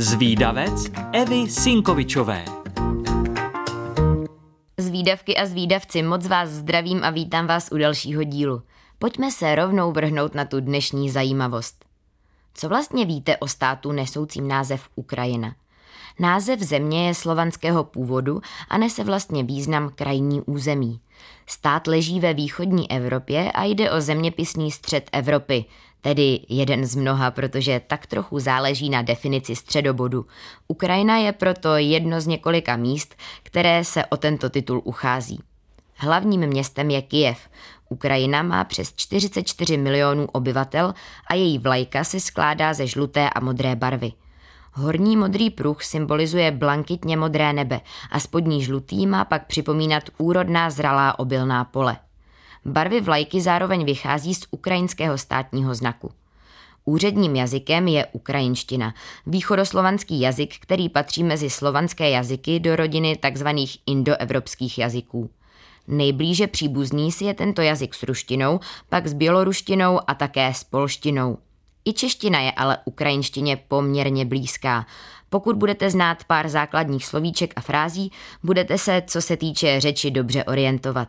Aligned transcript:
Zvídavec 0.00 0.90
Evy 1.12 1.50
Sinkovičové. 1.50 2.44
Zvídavky 4.76 5.36
a 5.36 5.46
zvídavci, 5.46 6.02
moc 6.02 6.26
vás 6.26 6.50
zdravím 6.50 7.04
a 7.04 7.10
vítám 7.10 7.46
vás 7.46 7.68
u 7.72 7.78
dalšího 7.78 8.22
dílu. 8.22 8.62
Pojďme 8.98 9.30
se 9.30 9.54
rovnou 9.54 9.92
vrhnout 9.92 10.34
na 10.34 10.44
tu 10.44 10.60
dnešní 10.60 11.10
zajímavost. 11.10 11.84
Co 12.54 12.68
vlastně 12.68 13.06
víte 13.06 13.36
o 13.36 13.48
státu 13.48 13.92
nesoucím 13.92 14.48
název 14.48 14.88
Ukrajina? 14.94 15.54
Název 16.18 16.60
země 16.60 17.06
je 17.06 17.14
slovanského 17.14 17.84
původu 17.84 18.40
a 18.68 18.78
nese 18.78 19.04
vlastně 19.04 19.44
význam 19.44 19.90
krajní 19.94 20.40
území. 20.40 21.00
Stát 21.46 21.86
leží 21.86 22.20
ve 22.20 22.34
východní 22.34 22.90
Evropě 22.90 23.52
a 23.52 23.64
jde 23.64 23.90
o 23.90 24.00
zeměpisný 24.00 24.70
střed 24.70 25.10
Evropy, 25.12 25.64
tedy 26.00 26.40
jeden 26.48 26.86
z 26.86 26.96
mnoha, 26.96 27.30
protože 27.30 27.80
tak 27.86 28.06
trochu 28.06 28.38
záleží 28.38 28.90
na 28.90 29.02
definici 29.02 29.56
středobodu. 29.56 30.26
Ukrajina 30.68 31.16
je 31.16 31.32
proto 31.32 31.76
jedno 31.76 32.20
z 32.20 32.26
několika 32.26 32.76
míst, 32.76 33.14
které 33.42 33.84
se 33.84 34.06
o 34.06 34.16
tento 34.16 34.50
titul 34.50 34.82
uchází. 34.84 35.40
Hlavním 35.96 36.46
městem 36.46 36.90
je 36.90 37.02
Kijev. 37.02 37.38
Ukrajina 37.88 38.42
má 38.42 38.64
přes 38.64 38.92
44 38.96 39.76
milionů 39.76 40.26
obyvatel 40.26 40.94
a 41.26 41.34
její 41.34 41.58
vlajka 41.58 42.04
se 42.04 42.20
skládá 42.20 42.74
ze 42.74 42.86
žluté 42.86 43.30
a 43.30 43.40
modré 43.40 43.76
barvy. 43.76 44.12
Horní 44.72 45.16
modrý 45.16 45.50
pruh 45.50 45.82
symbolizuje 45.82 46.50
blankitně 46.50 47.16
modré 47.16 47.52
nebe 47.52 47.80
a 48.10 48.20
spodní 48.20 48.62
žlutý 48.62 49.06
má 49.06 49.24
pak 49.24 49.46
připomínat 49.46 50.02
úrodná 50.18 50.70
zralá 50.70 51.18
obilná 51.18 51.64
pole. 51.64 51.96
Barvy 52.64 53.00
vlajky 53.00 53.40
zároveň 53.40 53.84
vychází 53.84 54.34
z 54.34 54.46
ukrajinského 54.50 55.18
státního 55.18 55.74
znaku. 55.74 56.10
Úředním 56.84 57.36
jazykem 57.36 57.88
je 57.88 58.06
ukrajinština, 58.06 58.94
východoslovanský 59.26 60.20
jazyk, 60.20 60.54
který 60.58 60.88
patří 60.88 61.24
mezi 61.24 61.50
slovanské 61.50 62.10
jazyky 62.10 62.60
do 62.60 62.76
rodiny 62.76 63.18
tzv. 63.32 63.48
indoevropských 63.86 64.78
jazyků. 64.78 65.30
Nejblíže 65.88 66.46
příbuzný 66.46 67.12
si 67.12 67.24
je 67.24 67.34
tento 67.34 67.62
jazyk 67.62 67.94
s 67.94 68.02
ruštinou, 68.02 68.60
pak 68.88 69.06
s 69.06 69.12
běloruštinou 69.12 70.00
a 70.06 70.14
také 70.14 70.54
s 70.54 70.64
polštinou. 70.64 71.38
I 71.84 71.92
čeština 71.92 72.40
je 72.40 72.52
ale 72.52 72.78
ukrajinštině 72.84 73.56
poměrně 73.68 74.24
blízká. 74.24 74.86
Pokud 75.30 75.56
budete 75.56 75.90
znát 75.90 76.24
pár 76.24 76.48
základních 76.48 77.06
slovíček 77.06 77.52
a 77.56 77.60
frází, 77.60 78.12
budete 78.42 78.78
se, 78.78 79.02
co 79.06 79.22
se 79.22 79.36
týče 79.36 79.80
řeči, 79.80 80.10
dobře 80.10 80.44
orientovat. 80.44 81.08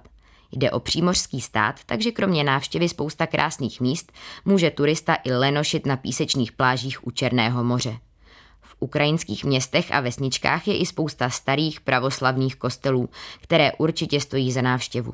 Jde 0.52 0.72
o 0.72 0.80
přímořský 0.80 1.42
stát, 1.42 1.76
takže 1.86 2.12
kromě 2.12 2.44
návštěvy 2.44 2.90
spousta 2.90 3.28
krásných 3.28 3.82
míst 3.82 4.12
může 4.46 4.72
turista 4.72 5.18
i 5.24 5.32
lenošit 5.32 5.86
na 5.86 5.98
písečných 5.98 6.52
plážích 6.52 7.08
u 7.08 7.12
Černého 7.12 7.64
moře. 7.64 7.98
V 8.62 8.76
ukrajinských 8.80 9.46
městech 9.46 9.92
a 9.92 10.00
vesničkách 10.00 10.68
je 10.68 10.78
i 10.78 10.86
spousta 10.86 11.30
starých 11.30 11.82
pravoslavných 11.82 12.56
kostelů, 12.56 13.10
které 13.42 13.72
určitě 13.72 14.22
stojí 14.22 14.52
za 14.52 14.62
návštěvu. 14.62 15.14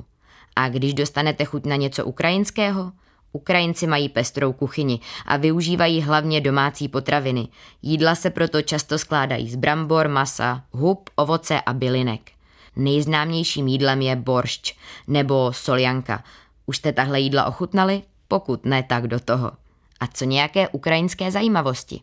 A 0.56 0.70
když 0.70 0.94
dostanete 0.94 1.46
chuť 1.46 1.66
na 1.66 1.76
něco 1.76 2.06
ukrajinského, 2.06 2.92
Ukrajinci 3.36 3.88
mají 3.88 4.10
pestrou 4.10 4.54
kuchyni 4.54 5.00
a 5.26 5.38
využívají 5.38 6.02
hlavně 6.02 6.42
domácí 6.42 6.88
potraviny. 6.88 7.48
Jídla 7.82 8.16
se 8.16 8.30
proto 8.30 8.62
často 8.62 8.98
skládají 8.98 9.50
z 9.50 9.56
brambor, 9.56 10.08
masa, 10.08 10.64
hub, 10.72 11.10
ovoce 11.16 11.62
a 11.62 11.74
bylinek. 11.74 12.35
Nejznámějším 12.76 13.68
jídlem 13.68 14.02
je 14.02 14.16
boršč 14.16 14.76
nebo 15.08 15.54
soljanka. 15.54 16.24
Už 16.66 16.78
jste 16.78 16.94
tahle 16.94 17.20
jídla 17.20 17.46
ochutnali? 17.46 18.02
Pokud 18.28 18.66
ne, 18.66 18.84
tak 18.84 19.08
do 19.08 19.20
toho. 19.20 19.52
A 20.00 20.08
co 20.08 20.26
nějaké 20.26 20.68
ukrajinské 20.68 21.32
zajímavosti? 21.32 22.02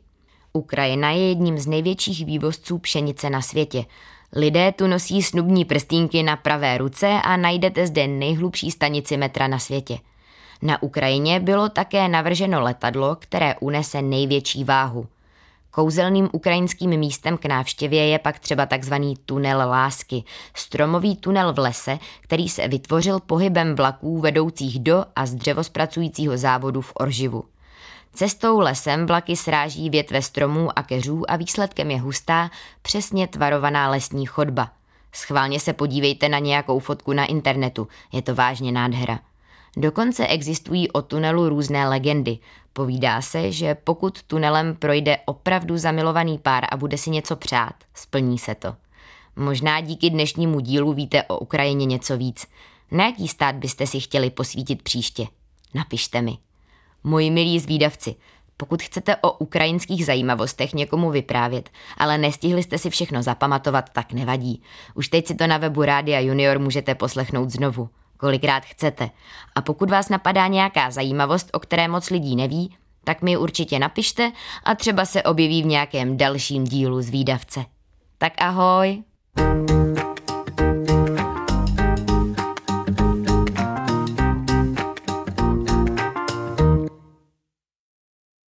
Ukrajina 0.52 1.10
je 1.10 1.28
jedním 1.28 1.58
z 1.58 1.66
největších 1.66 2.26
vývozců 2.26 2.78
pšenice 2.78 3.30
na 3.30 3.42
světě. 3.42 3.84
Lidé 4.32 4.72
tu 4.72 4.86
nosí 4.86 5.22
snubní 5.22 5.64
prstínky 5.64 6.22
na 6.22 6.36
pravé 6.36 6.78
ruce 6.78 7.20
a 7.24 7.36
najdete 7.36 7.86
zde 7.86 8.06
nejhlubší 8.06 8.70
stanici 8.70 9.16
metra 9.16 9.48
na 9.48 9.58
světě. 9.58 9.98
Na 10.62 10.82
Ukrajině 10.82 11.40
bylo 11.40 11.68
také 11.68 12.08
navrženo 12.08 12.60
letadlo, 12.60 13.16
které 13.20 13.54
unese 13.60 14.02
největší 14.02 14.64
váhu. 14.64 15.06
Kouzelným 15.74 16.28
ukrajinským 16.32 16.90
místem 16.90 17.38
k 17.38 17.46
návštěvě 17.46 18.06
je 18.06 18.18
pak 18.18 18.38
třeba 18.38 18.66
takzvaný 18.66 19.14
tunel 19.26 19.58
lásky, 19.58 20.24
stromový 20.54 21.16
tunel 21.16 21.52
v 21.52 21.58
lese, 21.58 21.98
který 22.20 22.48
se 22.48 22.68
vytvořil 22.68 23.20
pohybem 23.20 23.74
vlaků 23.74 24.20
vedoucích 24.20 24.80
do 24.80 25.04
a 25.16 25.26
z 25.26 25.34
dřevospracujícího 25.34 26.36
závodu 26.36 26.80
v 26.80 26.92
Orživu. 26.94 27.44
Cestou 28.14 28.60
lesem 28.60 29.06
vlaky 29.06 29.36
sráží 29.36 29.90
větve 29.90 30.22
stromů 30.22 30.78
a 30.78 30.82
keřů 30.82 31.30
a 31.30 31.36
výsledkem 31.36 31.90
je 31.90 32.00
hustá, 32.00 32.50
přesně 32.82 33.28
tvarovaná 33.28 33.90
lesní 33.90 34.26
chodba. 34.26 34.70
Schválně 35.12 35.60
se 35.60 35.72
podívejte 35.72 36.28
na 36.28 36.38
nějakou 36.38 36.78
fotku 36.78 37.12
na 37.12 37.24
internetu, 37.24 37.88
je 38.12 38.22
to 38.22 38.34
vážně 38.34 38.72
nádhera. 38.72 39.18
Dokonce 39.76 40.26
existují 40.26 40.90
o 40.90 41.02
tunelu 41.02 41.48
různé 41.48 41.88
legendy. 41.88 42.38
Povídá 42.72 43.22
se, 43.22 43.52
že 43.52 43.74
pokud 43.74 44.22
tunelem 44.22 44.76
projde 44.76 45.18
opravdu 45.24 45.78
zamilovaný 45.78 46.38
pár 46.38 46.64
a 46.70 46.76
bude 46.76 46.98
si 46.98 47.10
něco 47.10 47.36
přát, 47.36 47.74
splní 47.94 48.38
se 48.38 48.54
to. 48.54 48.74
Možná 49.36 49.80
díky 49.80 50.10
dnešnímu 50.10 50.60
dílu 50.60 50.92
víte 50.92 51.22
o 51.22 51.38
Ukrajině 51.38 51.86
něco 51.86 52.16
víc. 52.16 52.46
Na 52.90 53.04
jaký 53.04 53.28
stát 53.28 53.54
byste 53.54 53.86
si 53.86 54.00
chtěli 54.00 54.30
posvítit 54.30 54.82
příště? 54.82 55.26
Napište 55.74 56.22
mi. 56.22 56.38
Moji 57.04 57.30
milí 57.30 57.60
zvídavci, 57.60 58.14
pokud 58.56 58.82
chcete 58.82 59.16
o 59.16 59.32
ukrajinských 59.32 60.06
zajímavostech 60.06 60.74
někomu 60.74 61.10
vyprávět, 61.10 61.70
ale 61.98 62.18
nestihli 62.18 62.62
jste 62.62 62.78
si 62.78 62.90
všechno 62.90 63.22
zapamatovat, 63.22 63.90
tak 63.92 64.12
nevadí. 64.12 64.62
Už 64.94 65.08
teď 65.08 65.26
si 65.26 65.34
to 65.34 65.46
na 65.46 65.58
webu 65.58 65.82
Rádia 65.82 66.20
Junior 66.20 66.58
můžete 66.58 66.94
poslechnout 66.94 67.50
znovu 67.50 67.88
kolikrát 68.22 68.64
chcete. 68.64 69.10
A 69.54 69.62
pokud 69.62 69.90
vás 69.90 70.08
napadá 70.08 70.46
nějaká 70.46 70.90
zajímavost, 70.90 71.50
o 71.52 71.58
které 71.58 71.88
moc 71.88 72.10
lidí 72.10 72.36
neví, 72.36 72.76
tak 73.04 73.22
mi 73.22 73.36
určitě 73.36 73.78
napište 73.78 74.32
a 74.64 74.74
třeba 74.74 75.04
se 75.04 75.22
objeví 75.22 75.62
v 75.62 75.66
nějakém 75.66 76.16
dalším 76.16 76.64
dílu 76.64 77.02
z 77.02 77.10
výdavce. 77.10 77.64
Tak 78.18 78.32
ahoj! 78.38 79.02
thank 79.34 79.70
you 79.70 79.81